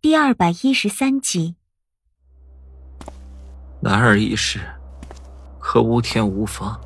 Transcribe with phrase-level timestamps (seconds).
[0.00, 1.56] 第二百一十三集。
[3.80, 4.60] 男儿一世，
[5.58, 6.80] 可无天无房，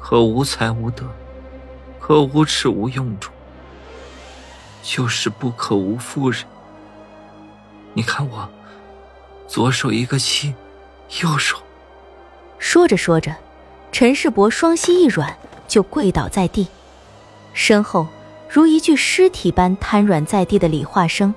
[0.00, 1.04] 可无才无德，
[2.00, 3.30] 可无耻无用处，
[4.82, 6.42] 就是不可无夫人。
[7.92, 8.48] 你看我，
[9.46, 10.54] 左手一个妻，
[11.20, 11.58] 右手……
[12.58, 13.36] 说着说着，
[13.92, 15.36] 陈世伯双膝一软，
[15.68, 16.66] 就跪倒在地，
[17.52, 18.08] 身后
[18.48, 21.34] 如一具尸体般瘫软在地的李化生，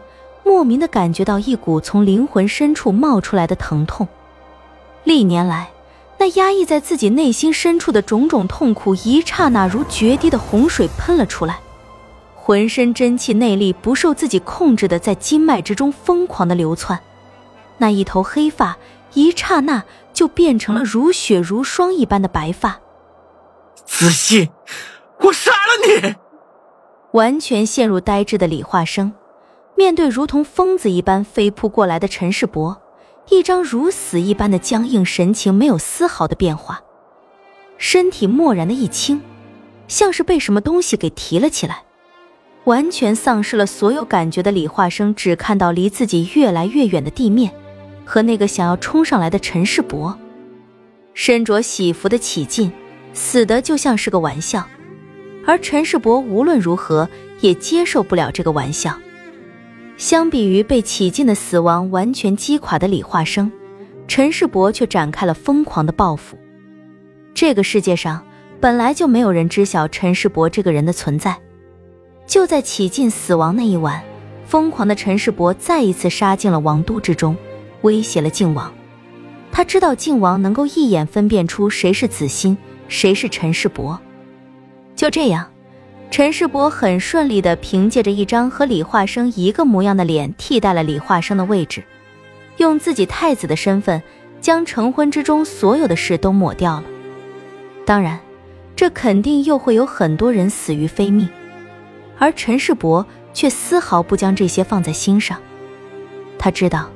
[0.50, 4.07] 莫名的感觉到一股从灵魂深处冒出来的疼痛。
[5.03, 5.70] 历年来，
[6.17, 11.59] 那压抑在自己内心深处的种种痛苦，一刹那如决堤的洪水喷了出来，
[12.34, 16.99] 浑身真气内力不受自己控制的在经脉之中疯狂的流窜，
[17.77, 18.76] 那一头黑发
[19.13, 22.79] 一刹那就变成了如雪如霜一般的白发。
[23.85, 24.49] 子信，
[25.20, 26.16] 我杀了你！
[27.12, 29.13] 完全陷入呆滞的李化生，
[29.80, 32.82] 面对如同疯子一般飞扑过来的陈世伯。
[33.30, 36.82] 一张如死一般的僵硬神情，没有丝毫的变化，
[37.77, 39.21] 身体蓦然的一轻，
[39.88, 41.84] 像是被什么东西给提了起来，
[42.66, 47.54] 完全丧失了所有感觉的李化生只看到离自己越来越远的地面，
[48.04, 50.20] 和那个想要冲上来的陈世伯，
[51.14, 52.70] 身着喜服的起劲，
[53.14, 54.68] 死的就像是个玩笑，
[55.48, 57.08] 而陈世伯无论如何
[57.40, 58.99] 也接受不了这个玩笑。
[60.00, 63.52] 相比于被起劲的死亡完全击垮的李化生，
[64.08, 66.38] 陈世伯却展开了疯狂的报复。
[67.34, 68.25] 这个世界上
[68.62, 71.38] 本来就没有人知晓陈世伯这个人的存在。
[72.25, 74.02] 就在起劲死亡那一晚，
[74.46, 77.36] 疯狂的陈世伯再一次杀进了王都之中，
[77.81, 78.74] 威胁了靖王。
[79.52, 84.00] 他知道靖王能够一眼分辨出谁是子欣，谁是陈世伯。
[84.96, 85.46] 就这样。
[86.12, 91.84] 陈世伯很顺利地凭借着一张和李化生一个模样的脸，替代了李化生的位置，
[92.57, 94.02] 用自己太子的身份，
[94.41, 96.84] 将成婚之中所有的事都抹掉了。
[97.85, 98.19] 当然，
[98.75, 101.30] 这肯定又会有很多人死于非命，
[102.18, 105.38] 而陈世伯却丝毫不将这些放在心上。
[106.40, 106.90] 他知道，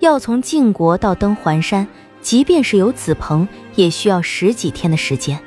[0.00, 1.88] 要从晋国到登环山，
[2.20, 5.40] 即便是有子鹏，也需要十几天的时间。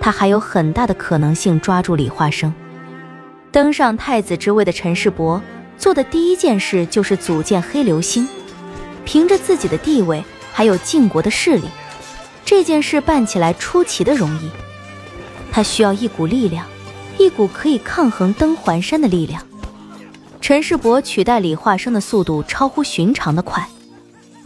[0.00, 2.52] 他还有很大的可能性抓住李化生，
[3.52, 5.40] 登上太子之位的陈世伯
[5.76, 8.26] 做的第一件事就是组建黑流星，
[9.04, 11.64] 凭着自己的地位还有晋国的势力，
[12.44, 14.50] 这件事办起来出奇的容易。
[15.52, 16.66] 他需要一股力量，
[17.18, 19.42] 一股可以抗衡登环山的力量。
[20.40, 23.68] 陈世伯取代李化生的速度超乎寻常的快，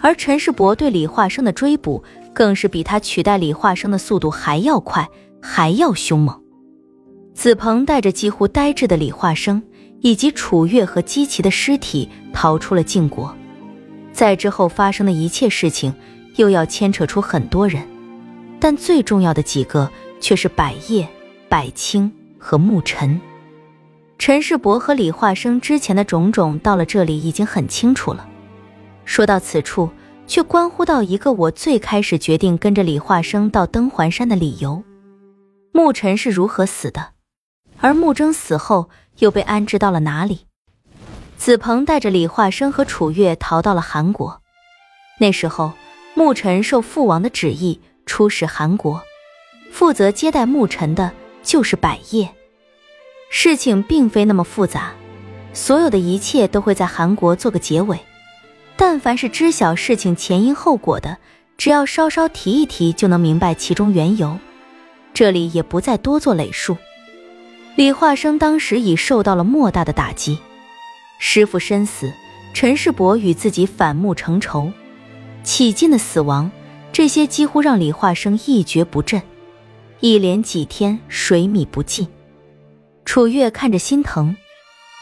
[0.00, 2.02] 而陈世伯对李化生的追捕
[2.34, 5.08] 更是比他取代李化生的速度还要快。
[5.46, 6.40] 还要凶猛。
[7.34, 9.62] 子鹏带着几乎呆滞的李化生，
[10.00, 13.36] 以及楚月和姬奇的尸体逃出了晋国。
[14.10, 15.92] 在之后发生的一切事情，
[16.36, 17.82] 又要牵扯出很多人，
[18.58, 21.06] 但最重要的几个却是百叶、
[21.46, 23.20] 百青和沐尘。
[24.18, 28.26] 陈世伯和李化生之前的种种，到了这里已经很清楚了。
[29.04, 29.90] 说到此处，
[30.26, 34.82] 却关乎到一个我最开始决定跟着李化生到登环山的理由。
[35.74, 37.14] 沐尘是如何死的？
[37.80, 40.46] 而沐征死后又被安置到了哪里？
[41.36, 44.40] 子鹏带着李化生和楚月逃到了韩国。
[45.18, 45.72] 那时候，
[46.14, 49.02] 沐尘受父王的旨意出使韩国，
[49.72, 51.10] 负责接待沐尘的
[51.42, 52.32] 就是百叶。
[53.28, 54.92] 事情并非那么复杂，
[55.52, 57.98] 所有的一切都会在韩国做个结尾。
[58.76, 61.18] 但凡是知晓事情前因后果的，
[61.58, 64.38] 只要稍稍提一提，就能明白其中缘由。
[65.14, 66.76] 这里也不再多做累述。
[67.76, 70.38] 李化生当时已受到了莫大的打击，
[71.18, 72.12] 师傅身死，
[72.52, 74.70] 陈世伯与自己反目成仇，
[75.42, 76.50] 启进的死亡，
[76.92, 79.22] 这些几乎让李化生一蹶不振，
[80.00, 82.06] 一连几天水米不进。
[83.04, 84.36] 楚月看着心疼，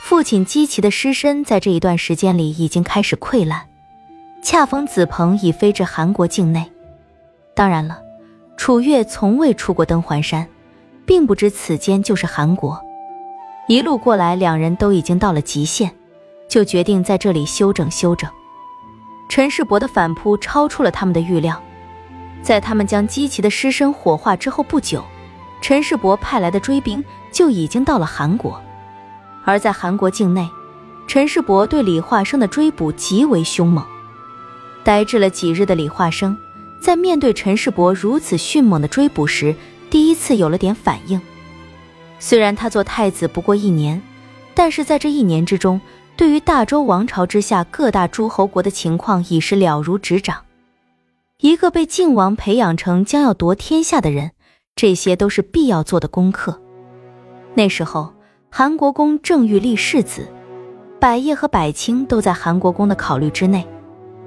[0.02, 3.68] 父亲姬奇的尸身在这一段时间里已经开始溃烂，
[4.42, 6.70] 恰逢子鹏已飞至韩国境内，
[7.54, 7.98] 当然了。
[8.62, 10.46] 楚月从未出过登环山，
[11.04, 12.80] 并不知此间就是韩国。
[13.66, 15.90] 一路过来，两人都已经到了极限，
[16.48, 18.30] 就决定在这里休整休整。
[19.28, 21.60] 陈世伯的反扑超出了他们的预料，
[22.40, 25.02] 在他们将姬奇的尸身火化之后不久，
[25.60, 28.62] 陈世伯派来的追兵就已经到了韩国。
[29.44, 30.48] 而在韩国境内，
[31.08, 33.84] 陈世伯对李化生的追捕极为凶猛，
[34.84, 36.38] 呆滞了几日的李化生。
[36.82, 39.54] 在面对陈世伯如此迅猛的追捕时，
[39.88, 41.20] 第一次有了点反应。
[42.18, 44.02] 虽然他做太子不过一年，
[44.52, 45.80] 但是在这一年之中，
[46.16, 50.38] 对于大周王朝之下各大诸侯国的情况已是了如指掌。
[51.38, 54.32] 一个被靖王培养成将要夺天下的人，
[54.74, 56.60] 这些都是必要做的功课。
[57.54, 58.12] 那时候，
[58.50, 60.26] 韩国公正欲立世子，
[60.98, 63.64] 百叶和百清都在韩国公的考虑之内，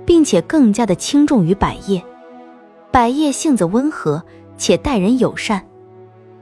[0.06, 2.02] 并且更加的轻重于百叶。
[2.96, 4.24] 百叶性子温和，
[4.58, 5.68] 且待人友善。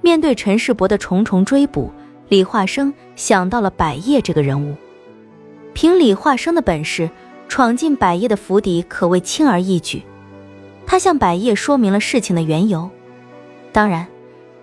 [0.02, 1.92] 面对陈世伯的重重追捕，
[2.30, 4.76] 李化生想到了百叶这个人物。
[5.74, 7.10] 凭李化生的本事，
[7.48, 10.04] 闯进百叶的府邸可谓轻而易举。
[10.86, 12.88] 他向百叶说明了事情的缘由，
[13.72, 14.06] 当然，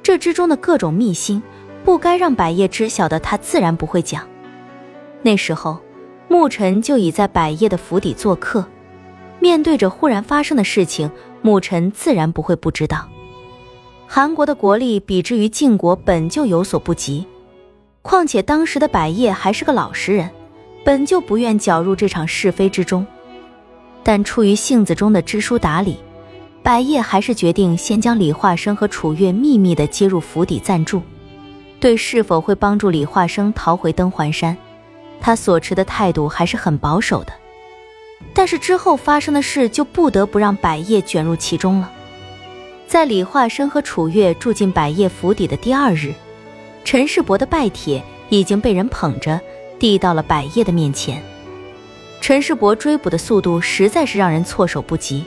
[0.01, 1.43] 这之中的各种秘辛，
[1.85, 4.25] 不该让百叶知晓的，他自然不会讲。
[5.23, 5.81] 那时候，
[6.29, 8.65] 牧尘就已在百叶的府邸做客，
[9.41, 11.11] 面对着忽然发生的事情，
[11.43, 13.09] 牧尘自然不会不知道。
[14.07, 17.27] 韩国的国力比之于晋国本就有所不及，
[18.03, 20.31] 况且当时的百叶还是个老实人。
[20.83, 23.07] 本就不愿搅入这场是非之中，
[24.03, 25.99] 但出于性子中的知书达理，
[26.63, 31.03] 白夜还是决定先将李化生和楚月秘密的接入府邸暂住。
[31.79, 34.57] 对是否会帮助李化生逃回登环山，
[35.21, 37.33] 他所持的态度还是很保守的。
[38.41, 41.93] 但是之后发生的事就不得不让百叶卷入其中了。
[42.87, 46.15] 在李化生和楚月住进百叶府邸的第二日，
[46.83, 49.39] 陈世伯的拜帖已经被人捧着。
[49.79, 51.23] 递到了百叶的面前，
[52.23, 55.23] 陈世伯追捕的速度实在是让人措手不及。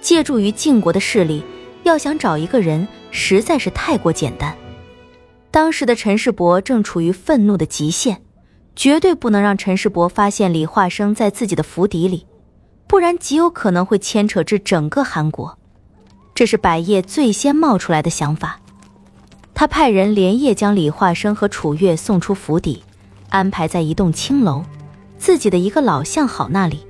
[0.00, 1.44] 借助于晋国的势力，
[1.84, 4.52] 要想找一个人，实在是太过简单。
[5.52, 8.22] 当时的陈世伯正处于愤怒的极限，
[8.76, 12.26] 绝对不能让陈世伯发现李化生在自己的府邸里，
[12.86, 15.58] 不然极有可能会牵扯至整个韩国。
[16.34, 18.60] 这是百叶最先冒出来的想法。
[19.54, 22.82] 他派人连夜将李化生和楚月送出府邸。
[23.30, 24.62] 安排在一栋青楼，
[25.18, 26.86] 自己的一个老相好那里。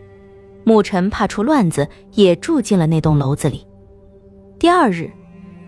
[0.63, 3.67] 牧尘怕出乱子，也住进了那栋楼子里。
[4.59, 5.11] 第二日，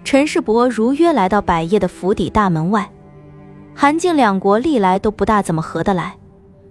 [0.04, 2.90] 陈世伯如约来到百叶的府邸大门外。
[3.78, 6.16] 韩晋两国历来都不大怎么合得来，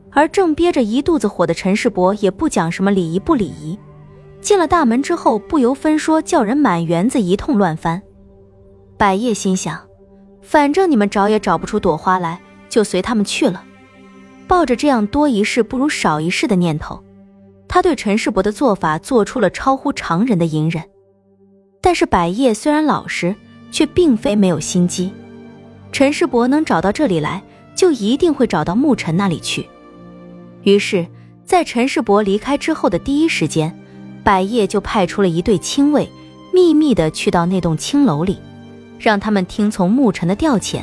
[0.09, 3.77] 而正憋着一肚子火的陈世伯也不讲什么礼仪不礼仪，
[4.41, 8.01] 进了大门之后不由分说叫人满园子一通乱翻。
[8.97, 9.79] 百叶心想，
[10.41, 13.63] 反正你们找也找不出朵花来，就随他们去了。
[14.47, 17.03] 抱着这样多一事不如少一事的念头，
[17.67, 20.83] 他对陈世伯的做法做出了超乎常人的隐忍。
[21.81, 23.35] 但是百叶虽然老实，
[23.69, 25.13] 却并非没有心机。
[25.95, 27.41] 陈世伯能找到这里来，
[27.73, 29.65] 就一定会找到牧尘那里去。
[30.63, 31.07] 于是，
[31.45, 33.73] 在陈世伯离开之后的第一时间，
[34.21, 36.09] 百叶就派出了一队亲卫，
[36.53, 38.37] 秘密的去到那栋青楼里，
[38.99, 40.81] 让他们听从牧尘的调遣，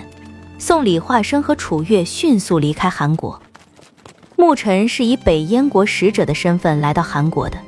[0.56, 3.38] 送李化生和楚月迅速离开韩国。
[4.36, 7.58] 牧尘是以北燕国使者的身份来到韩国的，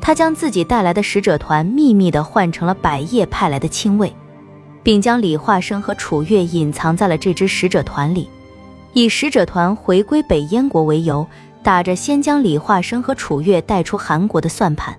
[0.00, 4.14] 他将自己带来的使者团秘密的换成了百叶派来的亲卫，
[4.88, 8.26] 并将李化生和楚月隐藏在了这支使者团里，
[8.94, 11.26] 以使者团回归北燕国为由，
[11.62, 14.98] 打着先将李化生和楚月带出韩国的算盘。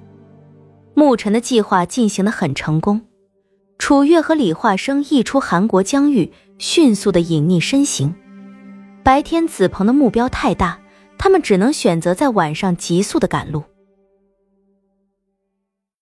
[0.94, 3.02] 牧尘的计划进行的很成功，
[3.80, 8.14] 楚月和李化生一出韩国疆域，迅速的隐匿身形。
[9.02, 10.78] 白天子鹏的目标太大。
[11.18, 13.64] 他们只能选择在晚上急速的赶路。